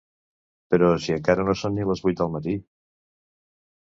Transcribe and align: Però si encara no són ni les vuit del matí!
Però 0.73 0.87
si 1.03 1.13
encara 1.15 1.43
no 1.49 1.55
són 1.59 1.77
ni 1.79 1.85
les 1.89 2.03
vuit 2.07 2.17
del 2.21 2.33
matí! 2.39 2.57